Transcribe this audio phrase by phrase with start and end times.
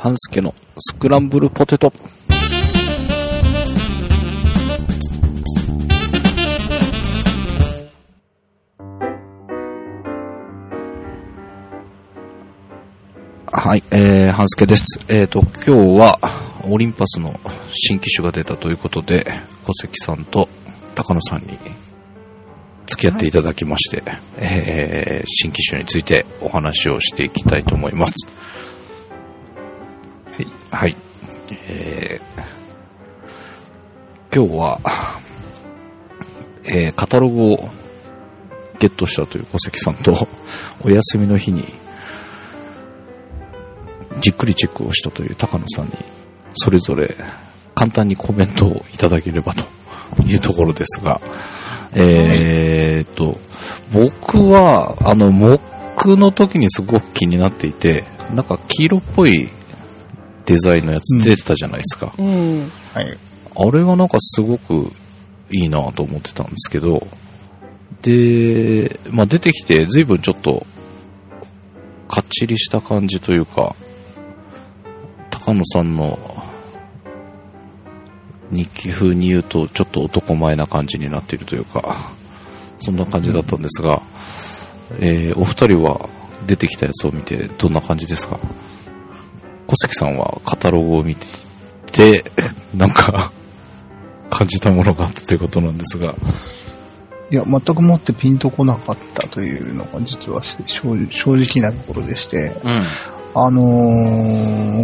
[0.00, 1.92] 半助のスクランブルポテト。
[13.50, 15.00] はい、えー、半助です。
[15.08, 16.20] えっ、と、今日は、
[16.70, 17.40] オリンパスの
[17.72, 19.24] 新機種が出たということで、
[19.66, 20.48] 小関さんと
[20.94, 21.58] 高野さんに
[22.86, 24.04] 付き合っていただきまして、
[24.36, 28.37] えー、新機種についてお話をしていきたいと思います。
[30.70, 30.94] はい。
[31.66, 34.80] えー、今日は、
[36.64, 37.68] えー、カタログを
[38.78, 40.28] ゲットしたという小関さんと、
[40.82, 41.64] お休みの日に、
[44.20, 45.92] じっくりチェックをしたという高野さんに、
[46.52, 47.16] それぞれ
[47.74, 49.64] 簡単にコメントをいただければと
[50.26, 51.20] いうところですが、
[51.94, 53.38] えーと、
[53.90, 55.30] 僕は、あの、
[55.96, 59.50] 木の時にすごく気になっていて、なんか黄色っぽい
[60.48, 62.12] デザインのやつ出てたじゃないですか。
[62.18, 62.70] うん。
[62.94, 63.18] はい。
[63.54, 64.90] あれがなんかすごく
[65.50, 67.06] いいなと思ってたんですけど、
[68.02, 70.66] で、まあ出てきて随分ちょっと、
[72.08, 73.76] かっちりした感じというか、
[75.28, 76.18] 高野さんの
[78.50, 82.10] 日記風に言うとちょっと男前な感じになっているというか、
[82.78, 84.02] そんな感じだったんですが、
[85.00, 86.08] えーお二人は
[86.46, 88.38] 出てきたやつを見てどんな感じですか？
[89.68, 91.14] 小関さんはカタログを見
[91.92, 92.24] て、
[92.74, 93.30] なんか、
[94.30, 96.14] 感じたものがあったということなんですが、
[97.30, 100.56] いや、全くもってピンとこなかったというのが実は正
[101.10, 102.84] 正直なところでして、うん。
[103.34, 103.62] あの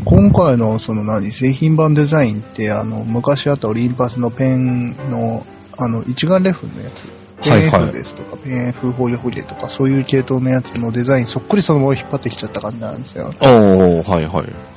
[0.01, 5.47] ー今回のその何、製品版デザインって、あの、昔あったオリンパスのペンの、
[5.79, 7.05] あの、一眼レフのやつ。
[7.05, 13.33] はいはい PNF ですとか、PNF フォリオフリエとか、そういう系統のやつのデザインそっくりそのまま引っ張ってきちゃった感じなんですよ。
[13.41, 14.74] おー、はいはい。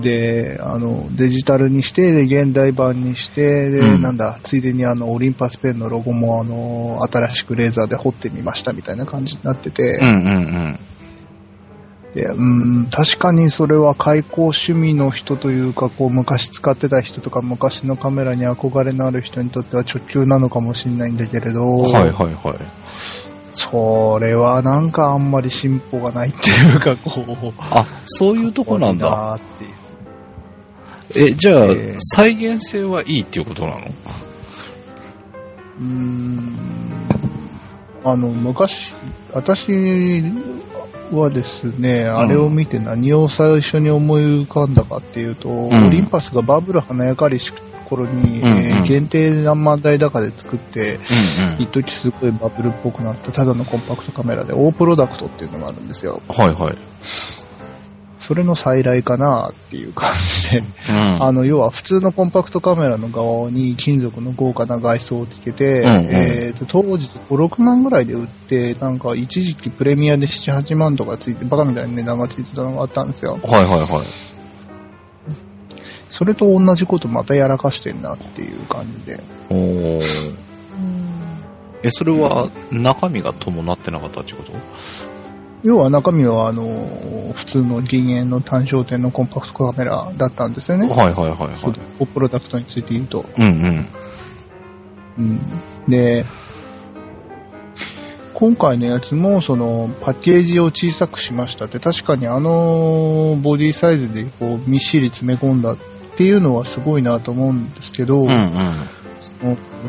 [0.00, 10.78] で、あの、デジタルにして、で、現代版にして、で、うんなんだ、ついでにあの、オリンパスペンのロゴもあの、新しくレーザーで彫ってみましたみたいな感じになってて、うんうん
[12.14, 12.42] で、う
[12.82, 21.82] ん、確かにそれは開口趣味の人というか、こう、昔使ってた人とか、昔のカメラに憧れのある人にとっては直球なのかもしれないんだけれど、うん。
[21.82, 22.80] はいはいはい。
[23.52, 29.38] それはなんかあんまり進歩がないっていうか、こう、あ、そういうとこなんだ。
[29.38, 29.79] っていう。
[31.14, 31.96] え、じゃあ、えー。
[32.00, 33.86] 再現性はいいっていうことなの？
[35.80, 36.56] うーん。
[38.04, 38.94] あの、昔、
[39.32, 40.22] 私
[41.12, 45.86] はですね、あれを見て何を最初に思い浮かんだかっていうと、ん。
[45.86, 47.52] オリンパスがバブル華やかりし
[47.88, 48.58] 頃に、うんうん。
[48.58, 56.22] えー限定何万台高で作って、うん一時すごいバブルっぽくなったただのコンパクトカメラで、オープロダクトっていうのがあるんですよ。
[56.28, 56.78] はいはい。
[58.30, 60.14] それの再来かなっていう感
[60.44, 61.20] じで、うん。
[61.20, 73.32] あの、要は普通のコンパクトカメラの側に金属の豪華な外装をつけて、うんうんえーと、当時5、6万ぐらいで売って、なんか一時期プレミアで7、8万とかついて、バカみたいな値段がついてたのがあったんですよ。
[73.42, 74.06] はいはいはい。
[76.10, 79.20] それと同じことまたやらかしてんなっていう感じで。
[79.50, 80.00] おー。
[81.82, 84.52] え、それは中身が伴ってなかったってこと？
[85.62, 90.88] 要は中身はあの、普通の銀塩の単焦点のコンパクトカメラだったんですよね。
[90.88, 92.06] はいはいはいはい。
[92.06, 93.26] プロダクトについて言うと。
[93.36, 93.88] うんうん。
[95.18, 95.40] うん
[95.88, 96.24] で、
[98.34, 105.76] 今回のやつも、その、パッケージを小さくしましたって、確かにあのボディサイズでこう、みっしり詰め込んだっ
[106.16, 108.88] ていうのはすごいなと思うんですけど、うんうん。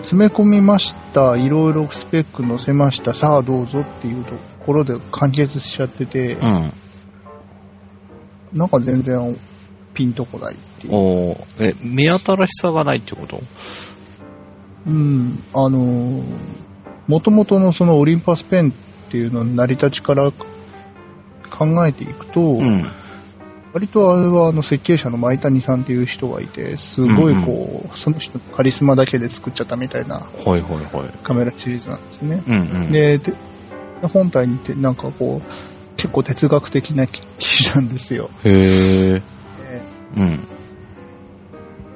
[0.04, 4.34] 詰め込みました、いろいろスペック載せました、さあどうぞっていうと
[4.66, 6.74] ころで完結しちゃってて、うん。
[8.54, 9.38] なんか全然
[9.94, 10.94] ピンとこないっていう。
[10.94, 13.42] おーえ、目新しさがないってこと？
[14.88, 16.24] うん、あのー、
[17.08, 18.72] 元々のそのオリンパスペンっ
[19.12, 22.86] ていうのの成り立ちから考えていくと、うん。
[23.74, 31.14] 割とあれはあの設計者の舞谷さんっていう人がいて、すごいこう、その人のカリスマだけで作っちゃったみたいなはいはいはい。
[31.24, 32.44] カメラシリーズなんですね。
[32.48, 32.58] うんう
[32.90, 32.92] ん。
[32.92, 33.34] で、で
[34.02, 38.30] 本体にてなんかこう、結構哲学的な記事なんですよ。
[38.44, 39.22] へえ。
[40.18, 40.48] うん。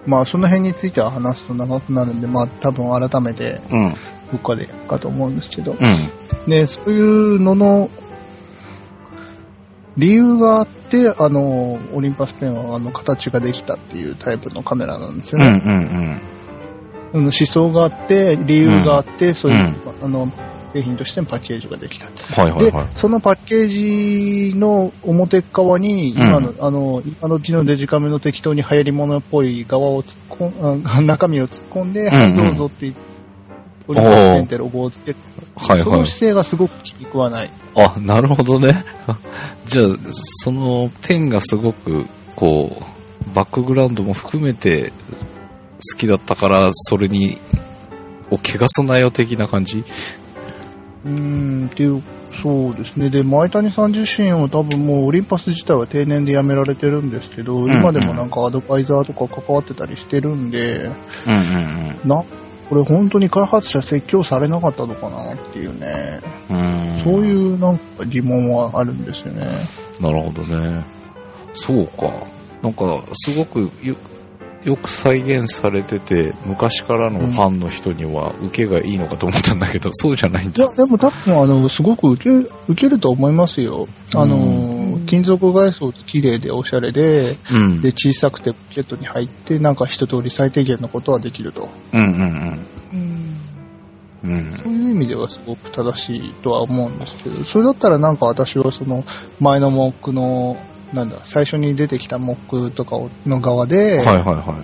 [0.05, 3.95] まあその辺については話すと長くなるんで、まあ多分改めてうん。
[4.31, 6.49] どっかでやるかと思うんですけど、うん。
[6.49, 7.89] で、そういうのの
[9.97, 10.84] 理由があって、
[11.17, 15.61] あの、オリンパスペンはあの形ができたっていうタイプのカメラなんですよね。
[15.65, 16.21] うんうん
[17.13, 17.21] うん。
[17.23, 20.31] 思想があって、理由があって、そういう、あの、
[20.73, 22.05] 製品としてのパッケージができた。
[22.07, 22.95] はいはいはいで、。
[22.95, 23.67] そのパッケー
[24.51, 33.14] ジの表側に、今の、あの、今のうちのデジカメの適当に流行り物っぽい側を突っ込ん、あ中身を突っ込んで、うんはい、どうぞって言って、
[33.87, 35.19] オリンパスペンってロゴをつけて、
[35.57, 36.07] そのはいはい。
[36.07, 37.51] 姿勢がすごく気に食わない。
[37.75, 38.83] あ、なるほどね。
[39.65, 39.85] じゃあ、
[40.43, 42.05] そのペンがすごく、
[42.35, 44.91] こう、バックグラウンドも含めて
[45.93, 47.37] 好きだったから、それに、
[48.31, 49.83] を汚すなよ的な感じ？
[51.05, 52.01] うーん、っていう、
[52.41, 53.09] そうですね。
[53.09, 60.89] で、前谷さん自身は多分もうオリンパス自体は定年で辞められてるんですけど、んうん今でもなんかアドバイザーとか関わってたりしてるんで、
[61.27, 61.35] うんう
[62.05, 62.23] んな、
[62.69, 66.57] これ本当に開発者説教されなかったのかなっていうね、うん。
[66.57, 67.03] うん。
[67.03, 69.45] そういうなんか疑問はあるんですよね。
[69.99, 70.83] なるほどね。
[71.53, 72.25] そうか。
[72.61, 73.95] なんか、すごくよ、
[74.63, 80.63] よく再現されてて、昔からのファンの人には受けがいいのかと思ったんだけど、そうじゃないんだ。
[80.63, 82.29] いや、でも多分あの、すごく受け、
[82.67, 83.87] 受けると思いますよ。
[84.15, 84.74] あの、うん
[85.05, 87.81] 金属外装綺麗でおしゃれで、うん。
[87.81, 91.69] で、小さくてポケットに入って、なんか一通り最低限のことはできると。
[91.93, 92.67] うんうんうん。
[92.93, 94.31] うん。
[94.31, 94.57] うん。
[94.57, 99.03] そういう意味ではすごく正しいとは思うんですけど、それだったらなんか私はその
[99.39, 100.57] 前のモックの、
[100.93, 104.59] なんだ、最初に出てきたモックとかをの側で、はいはいは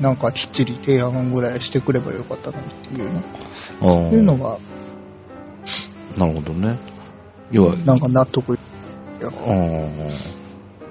[0.00, 0.02] い。
[0.02, 3.22] なんかきっちり提案ぐらいしてくればよかったなっていうね、
[3.80, 4.58] あーいうのが、
[6.16, 6.78] なるほどね。
[7.50, 8.58] 要は、なんか納得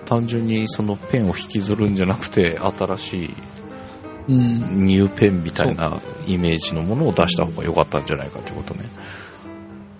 [0.05, 3.33] 単純にそのペンを引きずるんじゃなくて、新しい
[4.29, 4.85] うん。
[4.85, 8.85] ニューペンみたいなイメージのものを出した方が良かったんじゃないかってことね。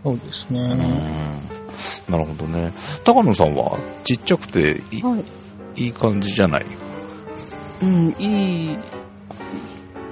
[0.03, 0.59] そうですうね。
[0.75, 1.41] ん。
[2.09, 2.73] なるほどね。
[3.03, 5.17] 高野さんはちっちゃくていは
[5.75, 5.83] い。
[5.83, 6.65] いい感じじゃない？
[7.83, 8.77] うん、いい。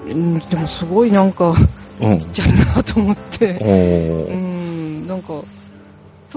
[0.08, 1.56] うん、でもすごいなんか、
[2.00, 2.20] うん。
[2.20, 3.58] ちっちゃいなと思って。
[3.62, 4.36] おうー。
[4.36, 5.42] ん、なんか、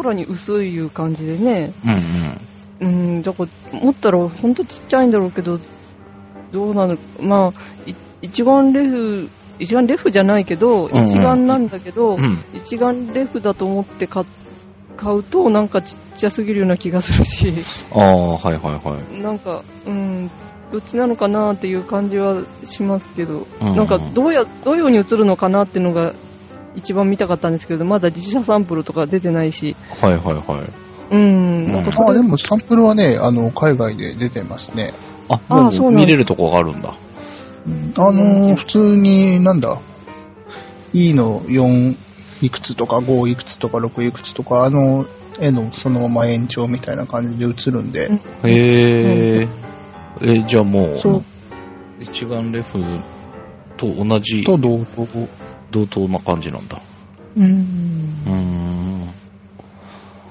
[0.03, 1.73] 空に薄いいう感じでね。
[1.85, 2.39] うんうん。
[2.81, 2.87] う
[3.19, 5.59] ん、だから、持ったらほんとちっちゃいんだろうけど、
[6.53, 9.29] どうなのまあ、い一眼レフ、
[9.59, 12.39] 一眼レフじゃないけど、うんうん一眼なんだけど、うん。
[12.55, 14.25] 一眼レフだと思って買
[14.97, 17.55] 買うと、なんかちっちゃすぎるような気がするし、
[17.93, 19.23] ああ、はいはいはい。
[19.23, 20.31] なんか、うん、
[20.73, 26.15] どっちなのかなっていう感じはしますけど、うんうんなんかどうや、どういう風に映るのかなっていうのが
[26.77, 30.71] 一番見たかったんですけど、まだ自社サンプルとか出てないし、はいはいはい。
[31.11, 31.85] うん、なん。
[31.85, 32.37] かそあ、れでも。
[32.37, 34.93] サンプルはね、あの、海外で出てますね。
[35.29, 36.01] あ、あもうそうなんだ。
[36.01, 36.95] 見れるとこがあるんだ。
[37.67, 37.93] うん。
[37.97, 39.81] あの、普通に、なんだ、
[40.93, 41.97] E の4
[42.43, 45.05] いくつとか5いくつとか6いくつとか、あの
[45.41, 48.17] 絵のそのまま延長みたいな感じで映るんで、うん。
[48.51, 49.49] へえ。
[50.23, 51.23] え、じゃあもそうう、
[52.01, 52.79] 一眼レフ
[53.77, 55.07] と同じ、と同等。
[55.71, 56.81] 同等な感じなんだ？
[57.37, 59.09] うんうーん。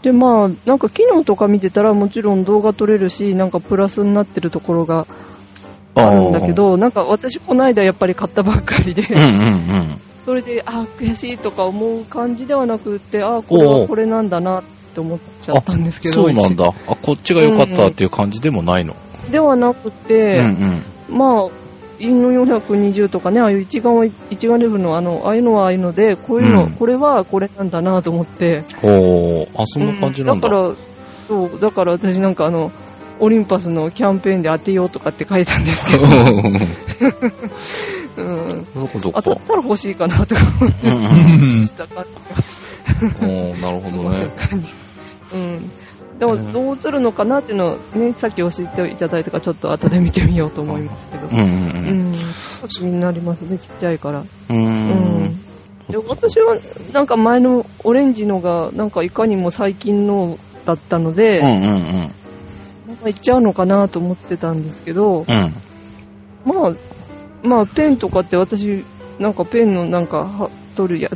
[0.01, 5.07] で、まあ、なんか機能とか見てたらもちろん動画撮れるし、なんかプラスになってるところが
[5.95, 9.33] あるんだけど、なんか私この間やっぱり買ったばっかりで、うんうんう
[9.93, 10.01] ん。
[10.23, 14.63] それで、あ悔しいとか思う感じではなくって、あこれはこれなんだなっ
[14.93, 16.73] て思っちゃったんですけど、そうなんだ。
[16.87, 18.95] あ、こっちが良かったっていう感じでもないの？
[19.31, 20.83] ではなくうんて、うん。
[21.09, 21.49] まあ、
[21.99, 28.63] インの420とかね、ああいう一眼は、一眼レフのあの、ああいうのはああいうので、こういうの、うんこれはこれなんだなと思って。
[28.81, 29.47] ほう。
[29.55, 30.47] あ、そんな感じなんだ。
[30.47, 30.75] うだから、
[31.27, 32.71] そう、だから私なんかあの、
[33.19, 36.67] オリンパスのキャンペーンで当てようとかって書いたんですけど、うん、
[38.75, 39.23] 当たっ。
[39.23, 41.61] たら欲しいかなとか思っうんうん。
[41.61, 42.05] うんた感
[43.21, 44.29] おーなるほどね。
[44.61, 44.73] じ。
[45.33, 45.71] うん。
[46.19, 51.27] でも、どう映るのかなっていうのをね、さっき教えていただいたから、ちょっと後で見てみようと思いますけど。
[51.27, 52.13] うんううんん。
[52.67, 54.23] 気になりますね、ちっちゃいから。
[54.49, 54.57] うん。
[54.57, 54.67] ううん
[55.25, 55.37] ん。
[55.89, 56.57] で私は、
[56.91, 62.11] なんか前のオレンジのが、なんかいかにも最近のだったので、うんうん
[62.87, 65.55] なんかいっちゃうのかなと思ってたんですけど、うん。
[66.45, 66.55] うん。
[66.55, 66.73] まあ、
[67.43, 68.85] まあ、ペンとかって私、
[69.19, 71.09] なんかペンのなんかは、撮るや、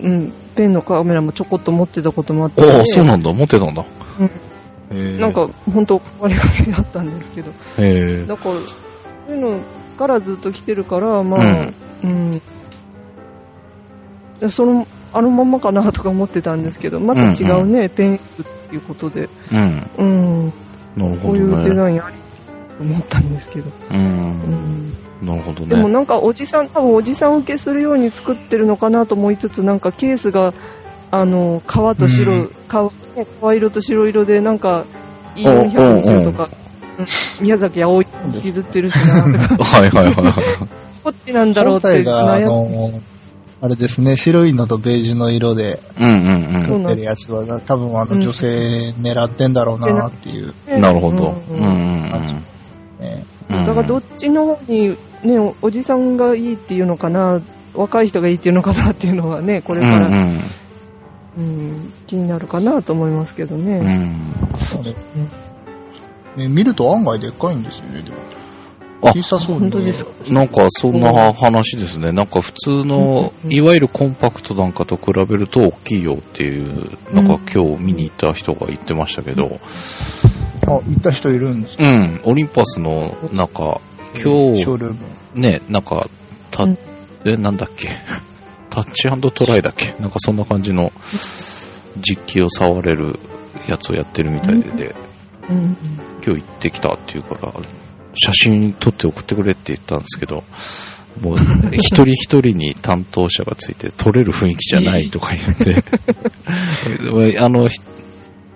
[0.00, 3.32] うん、ペンのカメラもちょこっと持ってたこともあって、おおそうなんだ。
[3.32, 3.84] 持ってたんだ。
[4.20, 4.30] うん
[4.90, 7.50] なん、か、本当変わりかけだったんですけど。
[8.26, 8.60] だから、そ
[9.28, 9.60] ういうの
[9.98, 11.70] からずっと来てるから、まあ、
[12.02, 12.40] うん。
[14.40, 18.18] でその、あのままかなとか思ってたんですけど、また違うね、ペンっ
[18.70, 19.90] ていうことで、うん。
[19.98, 20.52] うん、
[20.96, 21.74] なるほどこういうデね。
[21.74, 22.16] ザインあり
[22.78, 23.72] と思ったんですけど、う。
[23.90, 24.92] うんん。
[25.22, 25.94] なるほどでもね。
[25.94, 30.54] なんかおじさん、多分おじさん受けするように作ってるのかなと思いつつ、なんかケースが、
[31.10, 34.84] あの、革と白、うん革ね革色と白色で、なんか、
[35.36, 36.68] E420 とか、うん
[37.40, 40.34] 宮崎葵引きずってるしな、とか、 はいはいはいはい。
[41.04, 42.90] こっちなんだろうって悩んの、
[43.60, 50.54] あれですね、白いのとベージュの色でうんうんそう出るやつは、多分あの女性狙ってんだろうなっていう。
[50.68, 50.80] うん。
[50.80, 51.34] なるほど。
[51.50, 52.44] うんううんん
[53.00, 53.64] ねうん。
[53.64, 57.40] だからどっちの方に、ね、おおじさんがいいっていうのかな、
[57.74, 60.40] 若い人がいいっていうのかなっていうのはね、これから、うんうん
[61.38, 63.78] うん気になるかなと思いますけどうね。
[63.78, 63.82] ん。
[63.82, 64.82] あ
[66.36, 68.16] れね見ると案外でっかいんですよね、でも。
[69.00, 70.10] あ小さそうに本当ですか？
[70.28, 72.10] なんかそんな話ですね。
[72.10, 79.60] なんか普通の、うんいわゆるコンパクトなんかと比べると大きいよっていう、なんか今日見に行った人が言ってましたけど、
[80.66, 83.80] あ、行った人いるんですかうん、オリンパスの、なんか、
[84.14, 84.76] シ今日。
[85.34, 86.08] ね、なんか、
[86.50, 86.78] たうん、
[87.24, 87.88] え、なんだっけ、
[88.84, 89.94] タッチトライだっけ？
[90.00, 90.92] なんかそんな感じの
[92.00, 93.18] 実機を触れる
[93.68, 94.94] やつをやってるみたいで、で
[95.50, 95.76] うん
[96.24, 97.52] 今日行ってきたっていうから、
[98.14, 100.44] 写真撮って送ってくれって言ったんですけど、
[101.20, 101.38] もう、
[101.72, 105.84] 一人一人に担当者がついて、撮れる雰囲気じゃないとか言って、
[107.38, 107.78] あの、ひ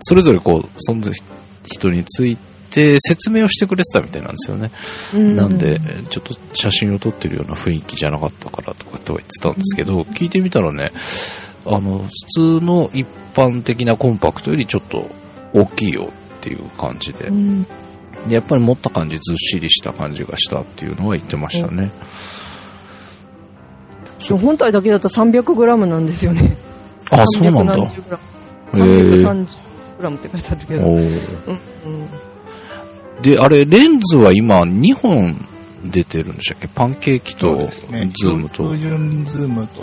[0.00, 1.02] それぞれこう、その
[1.66, 2.36] 人につい
[2.72, 4.70] て説明をしてくれてたみたいなんですよね。
[5.14, 10.92] うんなんで、ちょっと写真を撮ってるような雰囲気じゃなかったからとかとは言ってたんですけど、聞いてみたらね、
[11.66, 12.08] あの、普
[12.60, 15.08] 通の一般的なコンパクトよりちょっと
[15.52, 17.66] 大きいよっていう感じでう、ん
[18.26, 21.90] でやっぱり持った感じずっしりした感じがしたっていうのは言ってましたね。
[24.28, 26.56] そう本体だけだと 300g なんですよね。
[27.10, 27.74] あ、そうなんだ。
[27.74, 28.18] 370g。
[28.74, 29.46] へー
[30.00, 30.86] 330g って書いてあったけど。
[30.86, 31.12] うんうん
[33.22, 35.46] で、あれ、レンズは今2本
[35.84, 36.68] 出てるんでしたっけ？
[36.68, 37.68] パンケーキと。
[37.70, 38.74] ズームと。
[38.74, 39.82] 標準ズームと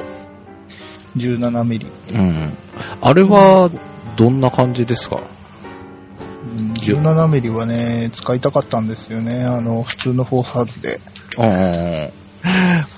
[1.17, 1.87] 17ミリ。
[2.13, 2.53] うん。
[3.01, 3.69] あれは、
[4.17, 5.17] どんな感じですか？
[5.17, 9.43] うん17ミリはね、使いたかったんですよね。
[9.43, 10.99] あの、普通のフォーサーズで。
[11.37, 12.11] うん。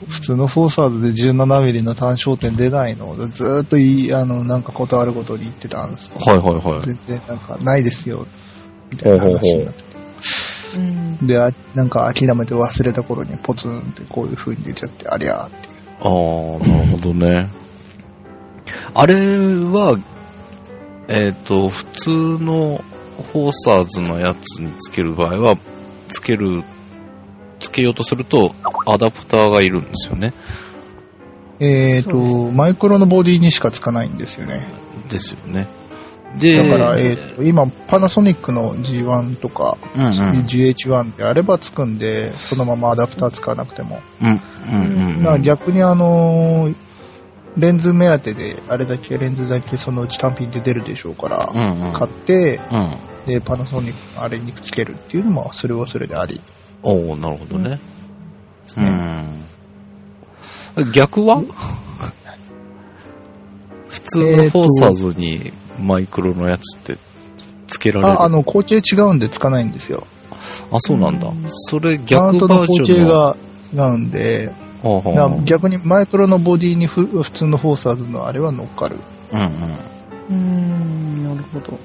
[0.10, 6.86] 普通のフォーサーズで17ミリの単焦点出ないのをずーっといい、あの、なんかことあるごとに言ってたんですけど、はいはいはい。
[6.86, 8.28] 全然なんかないですよ、
[8.92, 9.91] みたいな話になってて。
[9.91, 9.91] う
[11.24, 15.74] んで、あなんか諦めて忘れた頃にポツンってこういう風に出ちゃって、ありゃーっていう。
[16.02, 16.08] あ
[16.64, 17.50] あ、なるほどね。
[18.94, 19.98] あれは、
[21.08, 22.84] えっ、と、普通の
[23.34, 25.58] フォーサーズのやつにつける場合は、
[26.08, 26.64] つける、
[27.60, 28.54] つけようとすると、
[28.86, 30.34] アダプターがいるんですよね。
[31.60, 34.68] えっ、そうでと、マイクロのボディにしかつかないんですよね。
[35.10, 35.68] ですよね。
[36.40, 40.12] で、だから、えーと今、パナソニックの G1 とか、うんうん。
[40.46, 44.00] GH1 であればつくんで、そのままアダプター使わなくても。
[44.22, 44.40] うん、うん、う
[45.20, 45.24] ん。
[45.24, 46.76] だから逆にあのー
[47.58, 51.94] レンズ目当てで、あれだけレンズだけそのうち単品で出るでしょうから、うんうん。
[51.94, 52.98] 買って、うん。
[53.26, 56.40] で、パナソニックのあれにつけるっていうのも、それはそれであり
[56.82, 57.78] おおなるほどね。
[58.78, 58.90] うね。
[58.90, 59.44] ん。
[60.94, 61.44] 逆は？
[63.90, 66.98] 普通のフォーサーズにマイクロのやつって
[67.68, 68.14] つけられる？
[68.14, 70.06] あ、あの、口径違うんでつかないんですよ。
[70.72, 71.32] あ、そうなんだ。
[71.50, 73.34] それマウン逆トのバージョンの？
[73.34, 78.98] 口径が違うんで、ほう逆にマイクロのボディにふ普通のフォーサーズのあれは乗っかる。
[79.32, 79.78] うんうん。
[80.30, 81.78] うん、なるほど。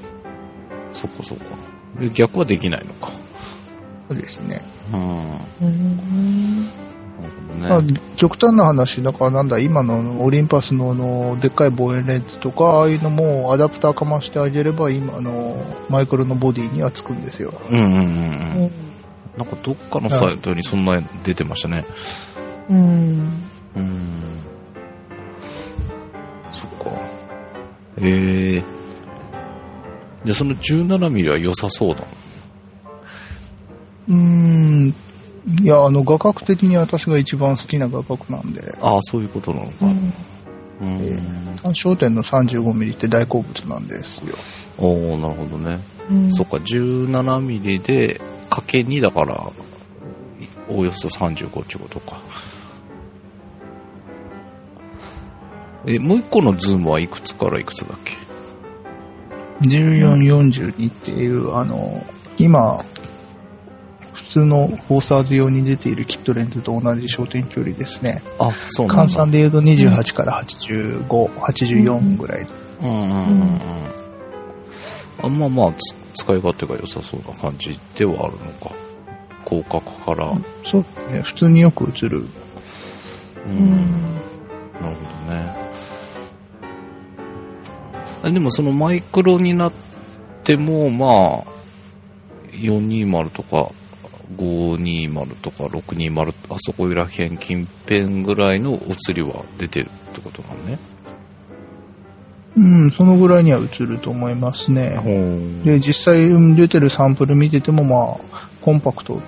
[0.92, 1.44] そっかそっか。
[2.00, 3.12] で、逆はできないのか。
[4.08, 4.64] そうですね。
[4.92, 5.38] うん。
[5.60, 6.68] うん。
[7.60, 8.00] なるまあほどね。
[8.16, 15.56] 極端な話、だからなんだ、今のオリンパスのあの、でっかい望遠レンズとか、ああいうのもアダプターかましてあげれば、今の
[15.88, 17.54] マイクロのボディにはつくんですよ。
[17.70, 18.02] うんうんうんうん。
[18.02, 18.70] うん
[19.36, 21.84] なんかどっかのサイトにそんな出てましたね。
[22.70, 23.48] うん。
[23.76, 24.10] うん。
[26.50, 26.90] そっか。
[28.00, 28.64] ええ
[30.24, 32.04] で、その17ミリは良さそうだ。
[34.08, 34.94] うーん。
[35.48, 39.86] いや、あの、画角的に私が一番好きな画角なんで、ああ、そういうことなのか。
[39.86, 40.12] うん。
[41.00, 41.18] え
[41.62, 44.36] 単焦点の35ミリって大好物なんですよ。
[44.78, 45.80] おおなるほどね。
[46.10, 49.50] うんそっか、17ミリで、かけ2だから、
[50.68, 52.20] おおよそ35ってことか。
[55.86, 58.16] え、もう一個のズームはいくつからいくつだっけ
[59.68, 60.16] ？14、
[60.50, 62.04] 42っていう、あの、
[62.36, 63.05] 今、普
[64.36, 68.22] 通のフォーサーズ用に出ているキットレンズと同じ焦点距離ですね。
[68.38, 69.04] あ、そうなんだ。
[69.04, 72.46] 換算で言うと28から85、84ぐらい。
[72.82, 73.86] うんうんうんうん。
[75.22, 78.74] あまあまあ、つ使い勝手が良さそうな感じではあるのか。
[79.46, 80.34] 広角から。
[80.64, 81.22] そうですね。
[81.22, 82.18] 普通によく映る。
[82.18, 82.28] う。
[83.48, 84.02] うんん。
[84.82, 85.56] なるほどね。
[88.22, 89.72] あでもそのマイクロになっ
[90.44, 91.56] ても、まあ、
[92.52, 93.70] 420とか
[94.34, 100.78] 520とか620、あそこら辺近辺ぐらいの映りは出てるってことなのね。
[102.56, 104.98] うん、そのぐらいには映ると思いますね。
[105.64, 109.20] で、実際うん出てるサンプル見てても、まあ、コンパクト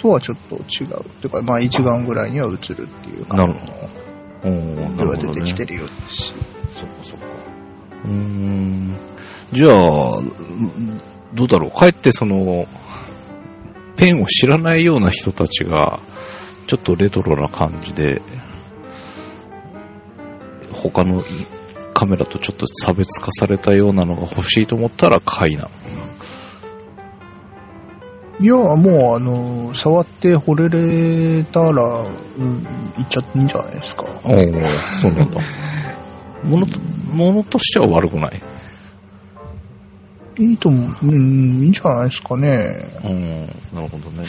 [0.00, 1.04] とはちょっと違う。
[1.22, 3.72] てか、まあ、一眼ぐらいには映るっていうなる感ほど。
[3.72, 6.34] ほうじでは出てきてるようですし。
[6.72, 7.26] そっかそっか。
[8.04, 8.96] うーん。
[9.52, 11.00] じゃあ、うん
[11.34, 11.70] どうだろう。
[11.70, 12.66] かえってその、
[13.96, 16.00] ペンを知らないような人たちが、
[16.66, 18.20] ちょっとレトロな感じで、
[20.72, 21.22] 他の
[21.94, 25.70] カメラとちょっと差別化されたようなのが欲しいと思ったら買いなの。
[28.38, 32.06] いや、もう、あの、触って惚れれたら、
[32.38, 32.66] うん、
[32.98, 34.04] いっちゃっていいんじゃないですか。
[34.24, 34.36] おお
[35.00, 35.40] そうなんだ。
[36.44, 36.78] ものと、
[37.10, 38.42] ものとしては悪くない？
[40.38, 41.06] いいと思う。
[41.06, 42.88] うん、いいんじゃないですかね。
[43.04, 44.26] うん、なるほどね。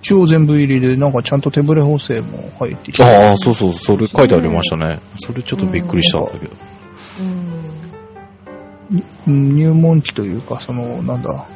[0.00, 3.04] 一応全部入りで、なんかちゃんと手ブレ補正も入ってきて。
[3.04, 5.00] ああ、そうそう、それ書いてありましたね。
[5.16, 6.50] それちょっとびっくりしたんだけど。
[7.20, 7.26] うん。
[9.26, 11.46] うん入門機というか、その、なんだ、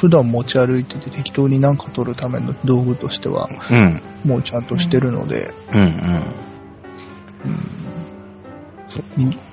[0.00, 6.24] 普段持ち歩いてて適当になんか撮るための道具としては、うん、もうちゃんとしてるので、うん、うん。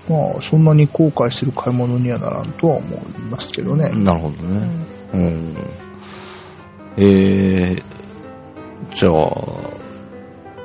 [0.07, 2.99] まあ、そんなに後悔する買い物にはならんとは思い
[3.29, 3.89] ますけどね。
[3.89, 4.59] なるほどね。
[4.59, 5.55] うんうん。
[6.97, 7.83] えー、
[8.93, 9.75] じゃあ、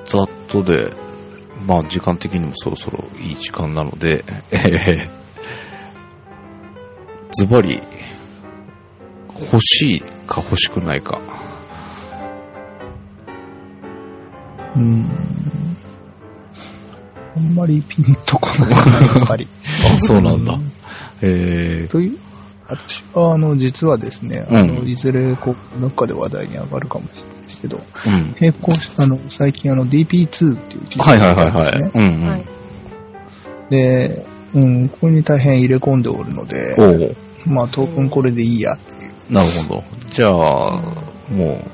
[0.06, 0.92] ざっとで、
[1.66, 5.10] まあ時間的にもそろそろいい時間なので、えー、
[7.32, 7.80] ズバリ、
[9.38, 11.20] 欲しいか欲しくないか。
[14.76, 15.08] うん。
[17.36, 18.76] あんまりピンとこないな、
[19.18, 19.46] やっぱり。
[19.94, 20.58] あ、そうなんだ。
[21.22, 22.18] えー、という、
[22.66, 28.36] 私は、あの、実はですね、うんあの、いずれ、こう、どっかで話題に上がるかもしれないですけど、うん。
[28.40, 32.02] 並行し、あの、最近あの、DP2 っていう機はいはいはいがあるんですね。。
[32.02, 32.28] はいうんうん。
[32.28, 32.44] はい。
[33.70, 37.14] で、うん、ここに大変入れ込んでおるので、
[37.46, 39.32] まあ、当分これでいいやっていう。
[39.32, 39.84] なるほど。
[40.08, 40.30] じゃあ、
[41.30, 41.64] もう、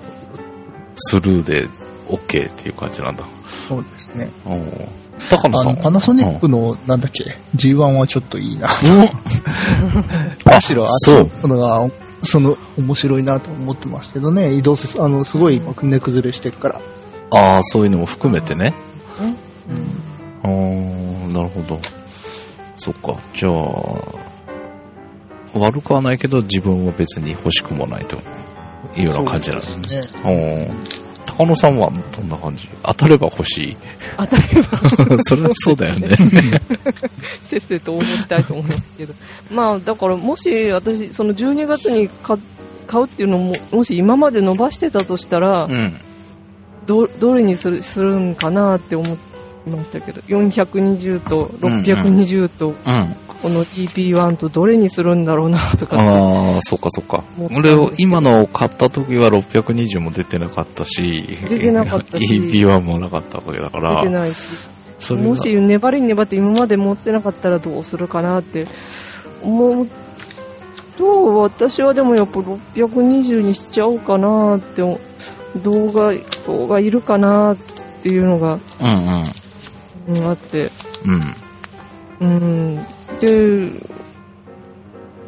[0.94, 1.68] スルーで
[2.08, 3.24] OK っていう感じなんだ。
[3.68, 4.30] そうですね。
[4.44, 4.88] おう
[5.30, 8.68] 高野さんあの、パナソニックの、なんだっけ、G1 はちょっといいな。
[10.44, 11.88] あむしろ、あっちのが、
[12.22, 16.80] その、面白いなと思ってますけどね、移動せ、あの、すごい根崩れしてるから。
[17.30, 18.74] ああ、そういうのも含めてね。
[19.18, 19.36] うん。
[20.42, 21.80] あーなるほど。
[22.76, 23.18] そっか。
[23.34, 23.52] じゃあ、
[25.58, 28.16] 悪くはないけど自分は別に欲しくもないと
[28.96, 29.66] いうような感じなんで
[30.02, 30.70] すそうね。
[31.26, 32.68] 高野さんはどんな感じ？
[32.82, 33.76] 当たれば欲しい
[34.16, 36.16] 当たりは それはそうだよね。
[37.42, 39.14] せっせと応募したいと思いますけど。
[39.50, 42.38] まあ、だからもし私、その12月に買
[42.86, 46.00] 買うっていうのも、もし今まで伸ばしてたとしたら、うん。
[46.86, 49.18] ど、どれにする、するんかなって思い
[49.70, 53.16] ましたけど、420と620と、うん。
[53.42, 55.96] この EP1 とどれにするんだろうなとか。
[55.96, 57.22] ああ、そっかそっか。
[57.54, 64.66] 俺を今のを買った時は620も出てなかったし、出てなかったし EP1 もなかったわけだから、出てないし。
[65.10, 68.66] もし粘りに粘って今まで持ってなかったらどうするかなって
[69.42, 69.88] 思う
[70.96, 74.82] と、私はでもやっぱ620にしちゃおうかなって、
[75.62, 76.12] 動画、
[76.46, 77.56] 動画いるかなっ
[78.02, 79.24] ていうのが、うんうん。
[80.08, 80.70] うんあって、
[81.04, 81.36] うん。
[82.20, 82.76] うん。
[83.20, 83.72] で、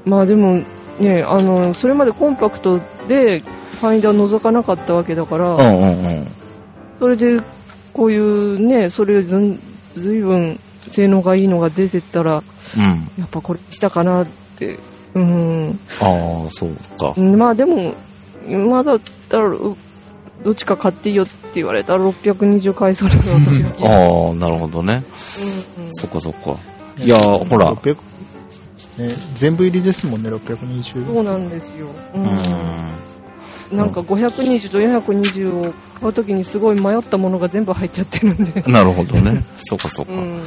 [0.04, 0.62] まあでも
[0.98, 6.28] ね、あの、それまでコンパクトでファインダー覗かなかったわけだから、うんうんうん。
[6.98, 7.40] それで、
[7.92, 9.60] こういうね、それずん、
[9.92, 12.42] ずいぶん性能がいいのが出てったら、
[12.76, 13.10] うん。
[13.16, 14.78] やっぱこれしたかなって。
[15.14, 15.80] うん。
[16.00, 17.14] ああ、そうか。
[17.20, 17.94] まあでも、
[18.46, 19.76] 今だったら、う
[20.44, 23.70] どっちか買っていいよって言われたら620買いそうなの私が。
[23.88, 25.04] ああ、なるほどね。
[25.76, 26.56] うんうんそっかそっか。
[26.98, 27.96] いやーほら600
[28.98, 31.14] ね、全部入りですもんね、620。
[31.14, 31.86] そうなんですよ。
[32.14, 33.76] ううん。
[33.76, 38.62] なんか520と420を買うときにすごい迷ったものが全部入っちゃってるんで。
[38.62, 39.44] なるほどね。
[39.58, 40.12] そっかそっか。
[40.12, 40.40] うん。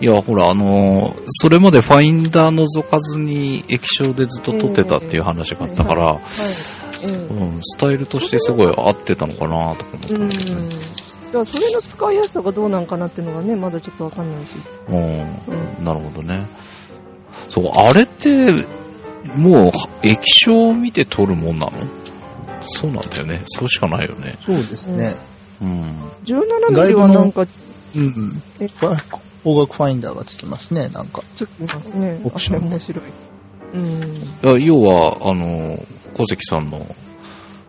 [0.00, 6.18] いや、ほら、あのーそれまでファインダー覗かずに液晶でずっと撮ってたっていう話があったから、はい。
[7.02, 10.22] うん、スタイルとしてすごい合ってたのかなとか思ったうん。
[10.22, 10.28] うんん。
[10.28, 10.68] だけどね。
[11.26, 14.54] だからそれの使いやすさがどうなんかなっていうのがね、まだちょっとわかんないし。
[14.88, 15.84] うん、うん。
[15.84, 16.46] なるほどね。
[17.48, 18.52] そう、あれって、
[19.36, 21.72] もう、液晶を見て撮るもんなの？
[22.62, 23.42] そうなんだよね。
[23.46, 24.38] そうしかないよね。
[24.44, 25.16] そうですね。
[25.60, 25.94] うん。
[26.24, 28.42] 17ミリはなんか、うん。
[29.44, 31.22] 方角ファインダーがつきますね、なんか。
[31.36, 32.20] つきますね。
[32.24, 33.04] オプションあれ面白い。
[33.74, 34.62] うん。
[34.62, 35.78] 要は、あの、
[36.18, 36.94] 小関さんの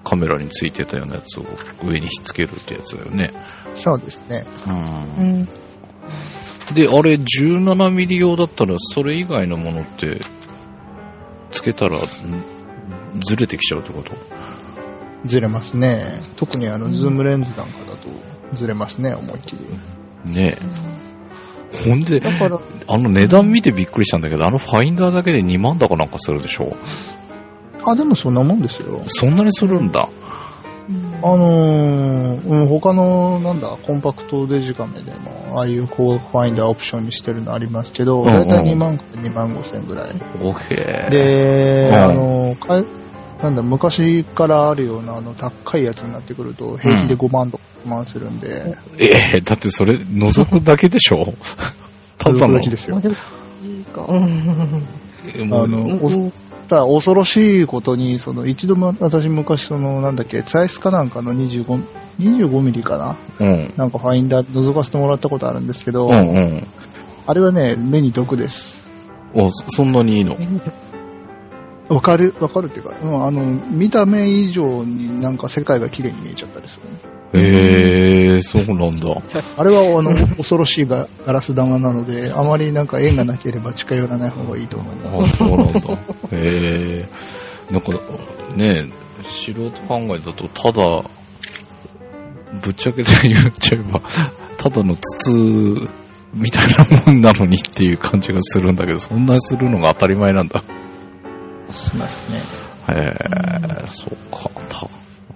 [0.04, 1.46] カメラについてたようなやつを
[1.84, 3.32] 上にひっつけるってやつだよね。
[3.76, 4.46] そうですね。
[4.68, 5.46] うんうん。
[6.74, 10.20] で、あれ17ミリ用だったら、それ以外のものって、
[11.52, 12.02] つけたら、ん
[13.24, 14.12] ずれてきちゃうってこと？
[15.26, 16.22] ずれますね。
[16.38, 18.10] 特にあの、ズームレンズなんかだと
[18.56, 20.32] ずれますね、思いっきり。
[20.34, 21.90] ねえ。
[21.90, 26.76] ほんで、だから、あの値段見てびっくりしたんだけど、あのファインダーだけで2万だかなんかするでしょ？
[27.86, 29.02] あ、でもそんなもんですよ。
[29.08, 30.10] そんなにするんだ。
[31.22, 40.15] あのーうん、他の、なんだ、コンパクトデジカメでも、ああいう光学ファインダーオプションにしてるのありますけど、うんうんだいたい2万から2万5千ぐらい。
[40.42, 41.10] オーケー。
[41.10, 42.84] で、うんあの、か
[43.44, 51.34] なんだ、昔からあるような、あの、高いやつになってくると、平気で5万とか5万するんで、ええだってそれ覗くだけでしょ？
[52.18, 52.54] ただの。
[52.56, 52.96] だけですよ。
[52.96, 53.15] まあでも、
[53.63, 54.06] いいか。
[54.08, 54.08] あ
[55.68, 56.34] の、おうん
[56.70, 61.84] ただ恐ろしいことに、その、一度も私昔、その、なんだっけ、ツアイスかなんかの25、
[62.20, 63.18] 25ミリかな？
[63.40, 63.74] うん。
[63.76, 66.68] なんかファインダー覗かせてもらったことあるんですけど、うんうん。
[67.26, 68.80] あれはね、目に毒です。
[69.34, 70.38] お、そんなにいいの？
[71.90, 77.19] わかる、わかるっていうか、うん、あの、見た目以上になんか世界が綺麗に見えちゃったりするね。
[77.34, 79.08] ええそうなんだ。
[79.58, 85.44] あれは、あの、恐ろしいがガラス玉なので、あまりなんか縁がなければ近寄らない方がいいと思います。
[85.44, 85.80] あそうなんだ。
[86.32, 87.10] へえ
[87.72, 87.92] なんか、
[88.56, 88.92] ね
[89.24, 91.04] 素人考えだと、ただ、
[92.63, 94.02] ぶっちゃけて言っちゃえば、
[94.58, 95.32] ただの筒
[96.34, 100.63] みたいなもんなのにっていう感じがするんだけど、そんなにするのが当たり前なんだ。
[101.70, 102.39] しますね。
[102.89, 103.13] へ
[103.84, 104.50] えそうか。
[104.70, 104.88] た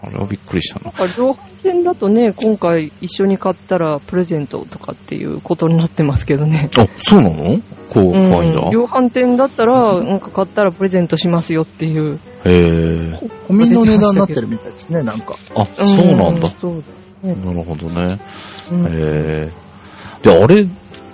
[0.06, 0.86] あれはびっくりしたな。
[0.86, 6.70] なんか量販店だとね、今回一緒に買ったらプレゼントとかっていうことになってますけどね。
[6.78, 7.62] あ、そうなの？
[7.90, 12.16] こう、ファインダー、量販店だったら、なんか買ったらプレゼントしますよっていう。
[12.16, 12.52] へえ
[13.48, 15.36] 込みの値段になってるみたいですね、なんか。
[15.56, 16.54] あ、そうなんだ。
[16.60, 16.84] そう。
[17.24, 18.20] なるほどね。
[18.72, 19.52] うんへえ。
[20.22, 20.68] で、あれ、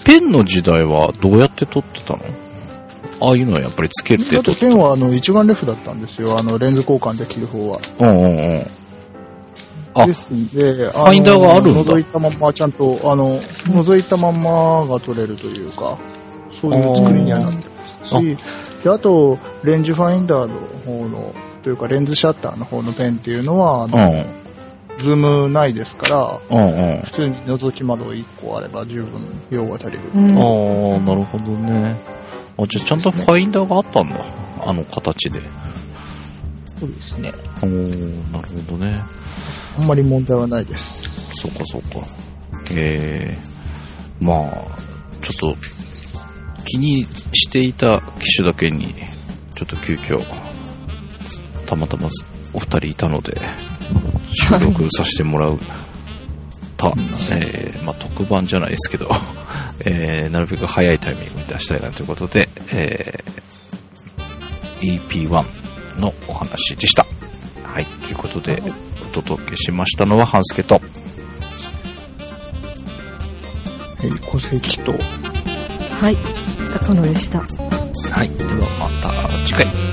[0.03, 2.23] ペンの時代はどうやって撮ってたの？
[3.21, 7.79] ああいうのはやっぱりつけてだっ撮っててペンはあの一眼レフだったんですよ、あのレンズ交換できる方は。
[7.99, 8.67] うんうんうん。
[9.93, 15.97] あですんで、ファインダーがあるんだ覗いたまんまちゃんと、あの、覗いたまんまが撮れるというか、
[16.61, 18.37] そういう作りにはなってますし、
[18.83, 24.25] で、あと、レンジファインダーの方の、というかレンズシャッターの方のペンっていうのは、あのうん。
[24.99, 27.01] ズームないですから、うんうん。
[27.03, 29.99] 普通に覗き窓1個あれば十分用が足りる。
[30.13, 31.97] うんああ、なるほどね。
[32.63, 34.25] あ、じゃあちゃんとファインダーがあったんだ。
[34.65, 35.41] あの形で。
[36.79, 37.31] そうですね。
[37.61, 39.01] おー、なるほどね。
[39.77, 41.03] あんまり問題はないです。
[41.35, 42.05] そうかそうか。
[42.71, 43.49] ええ
[44.19, 44.79] まあ、
[45.21, 45.57] ちょっと、
[46.65, 48.93] 気にしていた機種だけに、
[49.55, 50.21] ちょっと急遽、
[51.65, 52.09] たまたま
[52.53, 53.39] お二人いたので、
[54.33, 55.59] 収録させてもらう、
[56.79, 56.87] た、
[57.35, 59.09] えーまあ特番じゃないですけど、
[59.85, 67.05] えーなるべく早いタイミングに出したいなということで、えー EP1 のお話でした。
[67.63, 68.63] はい、ということで、
[69.03, 70.79] お届けしましたのは、半助と、
[74.01, 76.17] えー戸籍と、はい。
[76.81, 77.39] 高野でした。
[77.39, 78.29] はい。
[78.29, 79.88] ではまた次回。